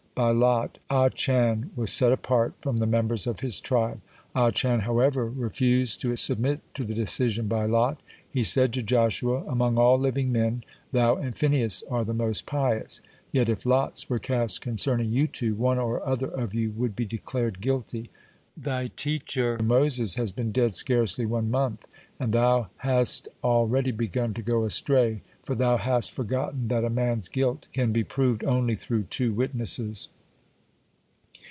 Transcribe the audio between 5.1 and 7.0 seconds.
refused to submit to the